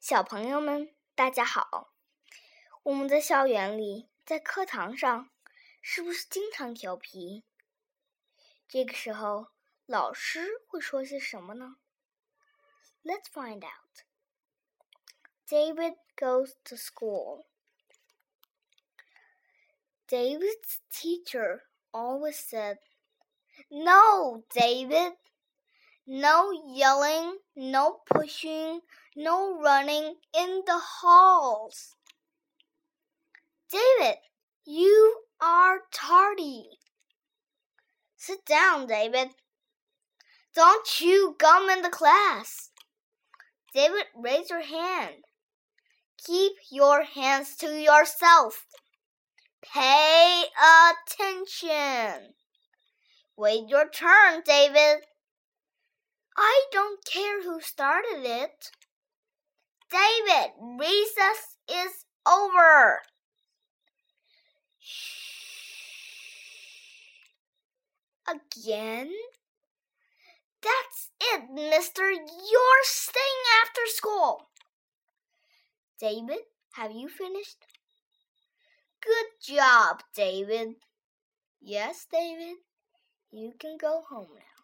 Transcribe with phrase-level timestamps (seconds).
[0.00, 1.92] 小朋友们，大家好！
[2.84, 5.30] 我们在校园里，在课堂上，
[5.82, 7.44] 是不是经常调皮？
[8.66, 9.48] 这个时候，
[9.84, 11.76] 老师会说些什么呢
[13.04, 14.06] ？Let's find out.
[15.46, 17.44] David goes to school.
[20.08, 22.78] David's teacher always said,
[23.68, 25.18] No, David.
[26.06, 28.80] No yelling, no pushing,
[29.16, 31.94] no running in the halls.
[33.70, 34.16] David,
[34.64, 36.68] you are tardy.
[38.16, 39.30] Sit down, David.
[40.54, 42.70] Don't chew gum in the class.
[43.72, 45.24] David, raise your hand.
[46.26, 48.66] Keep your hands to yourself.
[49.62, 52.34] Pay attention.
[53.36, 55.04] Wait your turn, David.
[56.36, 58.70] I don't care who started it.
[59.90, 63.02] David, recess is over.
[68.28, 69.10] Again?
[70.62, 72.10] That's it, mister.
[72.10, 73.24] You're staying
[73.62, 74.50] after school.
[75.98, 76.38] David,
[76.74, 77.64] have you finished?
[79.02, 80.76] Good job, David.
[81.60, 82.56] Yes, David.
[83.30, 84.59] You can go home now.